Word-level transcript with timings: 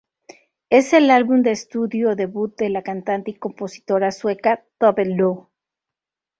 Es 0.71 0.93
el 0.93 1.11
álbum 1.11 1.43
de 1.43 1.51
estudio 1.51 2.15
debut 2.15 2.57
de 2.57 2.69
la 2.69 2.81
cantante 2.81 3.29
y 3.29 3.33
compositora 3.35 4.11
sueca 4.11 4.65
Tove 4.79 5.05
Lo. 5.05 5.51